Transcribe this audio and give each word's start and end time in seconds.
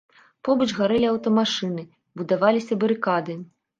Побач 0.47 0.67
гарэлі 0.77 1.09
аўтамашыны, 1.11 1.83
будаваліся 2.23 2.73
барыкады. 2.85 3.37